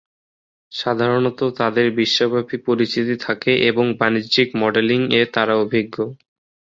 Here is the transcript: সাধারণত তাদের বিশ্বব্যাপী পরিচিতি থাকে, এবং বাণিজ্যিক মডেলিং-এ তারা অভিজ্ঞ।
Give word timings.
সাধারণত 0.71 1.39
তাদের 1.57 1.87
বিশ্বব্যাপী 1.91 2.57
পরিচিতি 2.67 3.15
থাকে, 3.17 3.51
এবং 3.69 3.85
বাণিজ্যিক 3.99 4.49
মডেলিং-এ 4.61 5.21
তারা 5.35 5.53
অভিজ্ঞ। 5.57 5.95